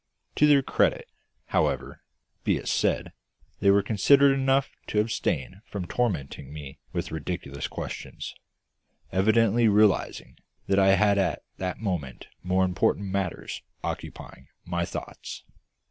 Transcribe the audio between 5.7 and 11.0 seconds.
tormenting me with ridiculous questions, evidently realising that I